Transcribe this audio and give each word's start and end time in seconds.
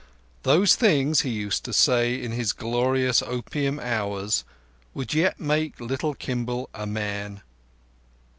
Those 0.41 0.73
things, 0.75 1.21
he 1.21 1.29
was 1.29 1.35
used 1.37 1.63
to 1.65 1.71
say, 1.73 2.19
in 2.19 2.31
his 2.31 2.53
glorious 2.53 3.21
opium 3.21 3.79
hours, 3.79 4.43
would 4.95 5.13
yet 5.13 5.39
make 5.39 5.79
little 5.79 6.15
Kimball 6.15 6.71
a 6.73 6.87
man. 6.87 7.43